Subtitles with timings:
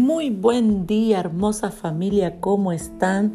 [0.00, 3.34] Muy buen día, hermosa familia, ¿cómo están?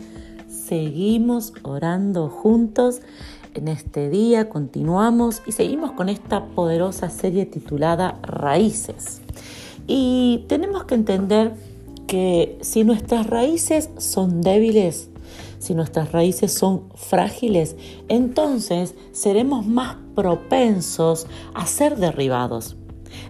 [0.49, 3.01] Seguimos orando juntos.
[3.53, 9.21] En este día continuamos y seguimos con esta poderosa serie titulada Raíces.
[9.85, 11.53] Y tenemos que entender
[12.07, 15.11] que si nuestras raíces son débiles,
[15.59, 17.75] si nuestras raíces son frágiles,
[18.07, 22.75] entonces seremos más propensos a ser derribados.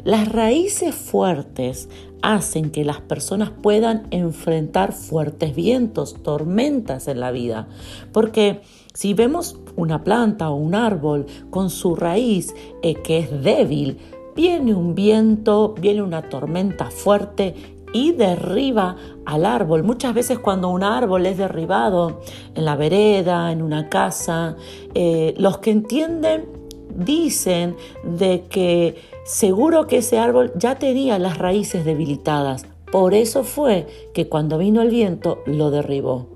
[0.03, 1.89] Las raíces fuertes
[2.21, 7.67] hacen que las personas puedan enfrentar fuertes vientos, tormentas en la vida.
[8.11, 8.61] Porque
[8.93, 13.97] si vemos una planta o un árbol con su raíz eh, que es débil,
[14.35, 17.55] viene un viento, viene una tormenta fuerte
[17.93, 19.83] y derriba al árbol.
[19.83, 22.19] Muchas veces cuando un árbol es derribado
[22.53, 24.57] en la vereda, en una casa,
[24.93, 26.54] eh, los que entienden
[26.95, 32.65] dicen de que seguro que ese árbol ya tenía las raíces debilitadas.
[32.91, 36.29] Por eso fue que cuando vino el viento lo derribó.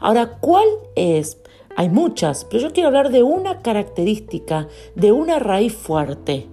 [0.00, 1.38] Ahora, ¿cuál es?
[1.76, 6.46] Hay muchas, pero yo quiero hablar de una característica de una raíz fuerte.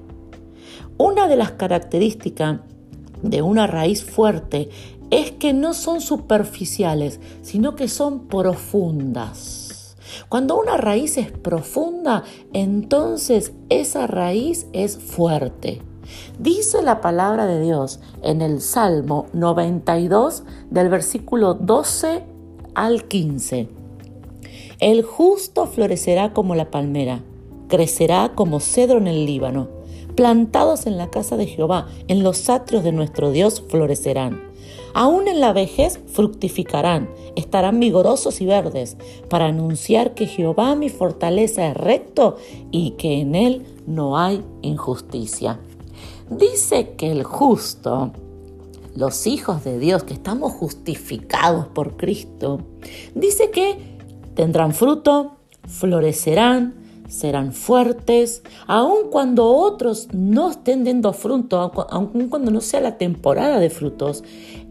[0.98, 2.60] Una de las características
[3.22, 4.70] de una raíz fuerte
[5.12, 9.59] es que no son superficiales, sino que son profundas.
[10.28, 15.82] Cuando una raíz es profunda, entonces esa raíz es fuerte.
[16.40, 22.24] Dice la palabra de Dios en el Salmo 92 del versículo 12
[22.74, 23.70] al 15.
[24.80, 27.22] El justo florecerá como la palmera,
[27.68, 29.68] crecerá como cedro en el Líbano,
[30.16, 34.49] plantados en la casa de Jehová, en los atrios de nuestro Dios florecerán.
[34.94, 38.98] Aún en la vejez fructificarán, estarán vigorosos y verdes,
[39.30, 42.38] para anunciar que Jehová mi fortaleza es recto
[42.72, 45.60] y que en él no hay injusticia.
[46.30, 48.12] Dice que el justo,
[48.96, 52.60] los hijos de Dios, que estamos justificados por Cristo,
[53.16, 53.78] dice que
[54.36, 56.76] tendrán fruto, florecerán,
[57.10, 61.60] serán fuertes, aun cuando otros no estén dando fruto,
[61.90, 64.24] aun cuando no sea la temporada de frutos,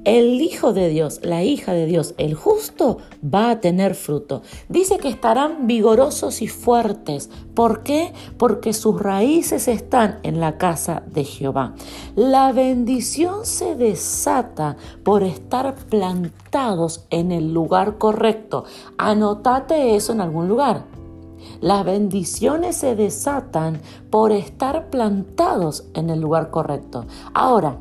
[0.04, 4.43] el Hijo de Dios, la hija de Dios, el justo, va a tener fruto.
[4.69, 7.28] Dice que estarán vigorosos y fuertes.
[7.54, 8.15] ¿Por qué?
[8.38, 11.75] Porque sus raíces están en la casa de Jehová.
[12.16, 18.65] La bendición se desata por estar plantados en el lugar correcto.
[18.97, 20.97] Anotate eso en algún lugar.
[21.60, 27.06] Las bendiciones se desatan por estar plantados en el lugar correcto.
[27.34, 27.78] Ahora,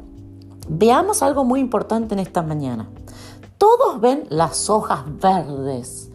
[0.68, 2.90] veamos algo muy importante en esta mañana.
[3.58, 6.12] Todos ven las hojas verdes,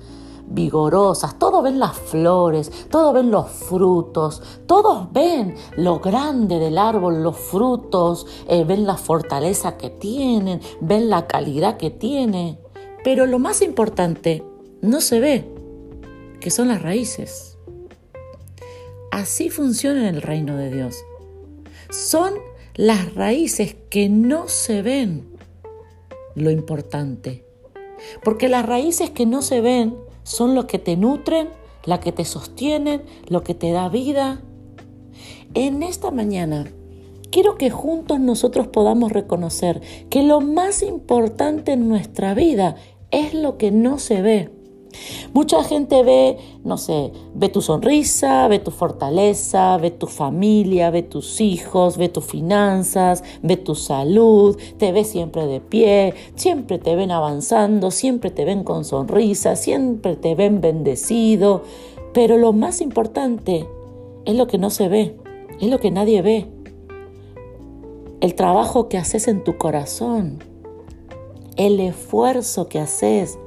[0.46, 7.22] vigorosas, todos ven las flores, todos ven los frutos, todos ven lo grande del árbol,
[7.22, 12.58] los frutos, eh, ven la fortaleza que tienen, ven la calidad que tiene.
[13.02, 14.46] Pero lo más importante
[14.80, 15.54] no se ve,
[16.42, 17.56] que son las raíces.
[19.10, 20.96] Así funciona en el reino de Dios.
[21.90, 22.34] Son
[22.74, 25.28] las raíces que no se ven
[26.34, 27.46] lo importante.
[28.24, 31.48] Porque las raíces que no se ven son lo que te nutren,
[31.84, 34.42] la que te sostienen, lo que te da vida.
[35.54, 36.66] En esta mañana
[37.30, 42.76] quiero que juntos nosotros podamos reconocer que lo más importante en nuestra vida
[43.10, 44.61] es lo que no se ve.
[45.34, 51.02] Mucha gente ve, no sé, ve tu sonrisa, ve tu fortaleza, ve tu familia, ve
[51.02, 56.96] tus hijos, ve tus finanzas, ve tu salud, te ve siempre de pie, siempre te
[56.96, 61.62] ven avanzando, siempre te ven con sonrisa, siempre te ven bendecido.
[62.12, 63.66] Pero lo más importante
[64.26, 65.16] es lo que no se ve,
[65.62, 66.46] es lo que nadie ve.
[68.20, 70.40] El trabajo que haces en tu corazón,
[71.56, 73.38] el esfuerzo que haces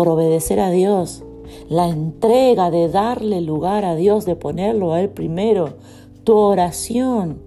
[0.00, 1.24] por obedecer a Dios,
[1.68, 5.74] la entrega de darle lugar a Dios, de ponerlo a Él primero,
[6.24, 7.42] tu oración.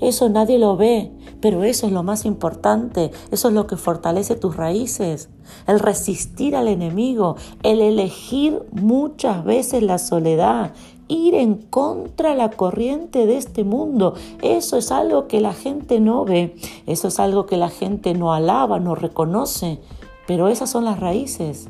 [0.00, 4.34] Eso nadie lo ve, pero eso es lo más importante, eso es lo que fortalece
[4.34, 5.28] tus raíces,
[5.68, 10.72] el resistir al enemigo, el elegir muchas veces la soledad,
[11.06, 14.14] ir en contra la corriente de este mundo.
[14.42, 16.56] Eso es algo que la gente no ve,
[16.86, 19.78] eso es algo que la gente no alaba, no reconoce,
[20.26, 21.68] pero esas son las raíces.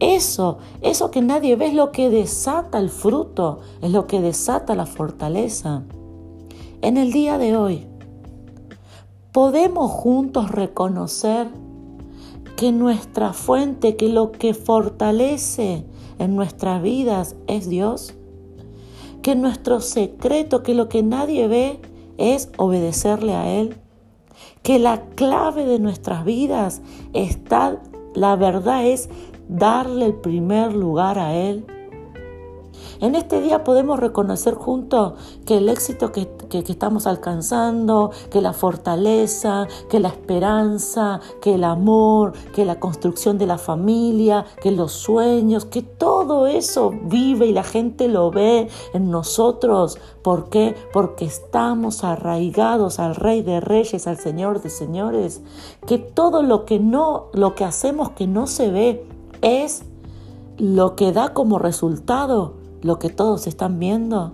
[0.00, 4.74] Eso, eso que nadie ve es lo que desata el fruto, es lo que desata
[4.74, 5.82] la fortaleza.
[6.80, 7.86] En el día de hoy,
[9.30, 11.48] podemos juntos reconocer
[12.56, 15.84] que nuestra fuente, que lo que fortalece
[16.18, 18.14] en nuestras vidas es Dios,
[19.20, 21.80] que nuestro secreto, que lo que nadie ve
[22.16, 23.76] es obedecerle a Él,
[24.62, 26.80] que la clave de nuestras vidas
[27.12, 27.80] está,
[28.14, 29.10] la verdad es
[29.50, 31.66] darle el primer lugar a Él
[33.00, 35.14] en este día podemos reconocer juntos
[35.46, 42.32] que el éxito que, estamos alcanzando, que la fortaleza, que la esperanza, que el amor,
[42.54, 47.64] que la construcción de la familia, que los sueños, que todo eso vive y la
[47.64, 49.98] gente lo ve en nosotros.
[50.22, 50.76] ¿Por qué?
[50.92, 55.40] Porque estamos arraigados al Rey de Reyes, al Señor de Señores.
[55.86, 59.06] Que todo lo que no, lo que hacemos que no se ve
[59.42, 59.84] es
[60.58, 64.32] lo que da como resultado lo que todos están viendo?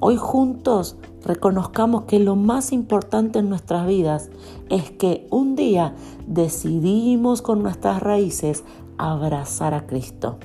[0.00, 4.30] Hoy juntos reconozcamos que lo más importante en nuestras vidas
[4.70, 5.94] es que un día
[6.26, 8.64] decidimos con nuestras raíces
[8.96, 10.38] abrazar a Cristo.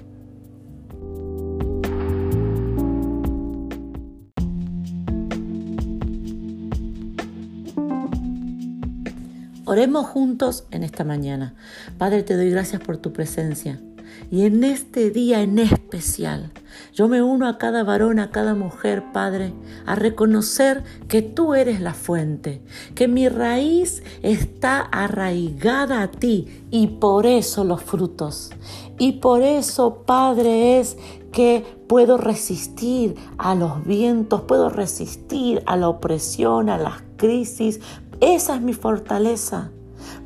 [9.68, 11.56] Oremos juntos en esta mañana.
[11.98, 13.82] Padre, te doy gracias por tu presencia.
[14.30, 16.52] Y en este día en especial,
[16.94, 19.54] yo me uno a cada varón, a cada mujer, Padre,
[19.88, 22.62] a reconocer que tú eres la fuente,
[22.94, 28.52] que mi raíz está arraigada a ti y por eso los frutos.
[29.00, 30.96] Y por eso, Padre, es
[31.32, 37.80] que puedo resistir a los vientos, puedo resistir a la opresión, a las crisis.
[38.20, 39.72] Esa es mi fortaleza.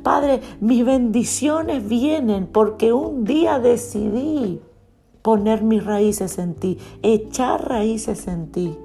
[0.02, 4.60] Padre, mis bendiciones vienen porque un día decidí
[5.22, 8.76] poner mis raíces en ti, echar raíces en ti.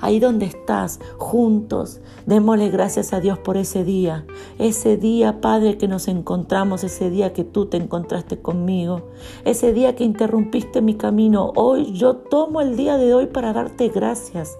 [0.00, 4.24] Ahí donde estás, juntos, démosle gracias a Dios por ese día.
[4.58, 9.02] Ese día, Padre, que nos encontramos, ese día que tú te encontraste conmigo,
[9.44, 11.52] ese día que interrumpiste mi camino.
[11.56, 14.56] Hoy yo tomo el día de hoy para darte gracias.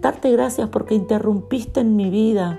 [0.00, 2.58] Darte gracias porque interrumpiste en mi vida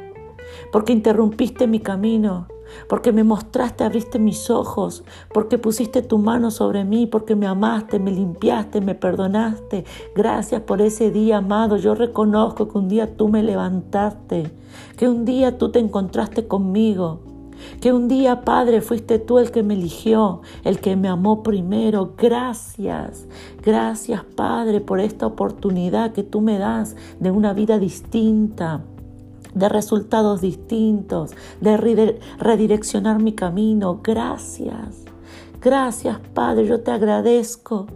[0.71, 2.48] porque interrumpiste mi camino,
[2.88, 5.03] porque me mostraste, abriste mis ojos,
[5.33, 9.86] porque pusiste tu mano sobre mí, porque me amaste, me limpiaste, me perdonaste.
[10.15, 11.77] Gracias por ese día, amado.
[11.77, 14.51] Yo reconozco que un día tú me levantaste,
[14.98, 17.19] que un día tú te encontraste conmigo.
[17.80, 22.15] Que un día, Padre, fuiste tú el que me eligió, el que me amó primero.
[22.18, 23.27] Gracias,
[23.62, 28.81] gracias, Padre, por esta oportunidad que tú me das de una vida distinta
[29.53, 31.77] de resultados distintos, de
[32.39, 34.00] redireccionar mi camino.
[34.03, 35.06] Gracias.
[35.62, 37.88] Gracias, Padre, yo te agradezco.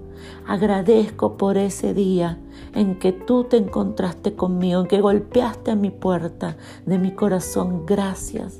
[0.48, 2.38] Agradezco por ese día
[2.74, 7.86] en que tú te encontraste conmigo, en que golpeaste a mi puerta de mi corazón.
[7.86, 8.58] Gracias.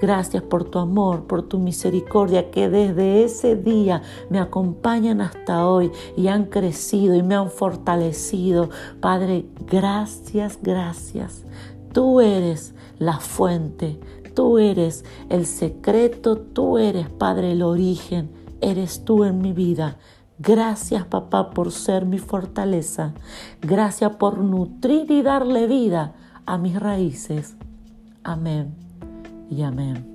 [0.00, 5.90] Gracias por tu amor, por tu misericordia, que desde ese día me acompañan hasta hoy
[6.16, 8.70] y han crecido y me han fortalecido.
[9.00, 11.44] Padre, gracias, gracias.
[11.94, 14.00] Tú eres la fuente,
[14.34, 19.96] tú eres el secreto, tú eres, Padre, el origen, eres tú en mi vida.
[20.40, 23.14] Gracias, papá, por ser mi fortaleza.
[23.62, 26.14] Gracias por nutrir y darle vida
[26.46, 27.56] a mis raíces.
[28.24, 28.74] Amén
[29.48, 30.13] y amén.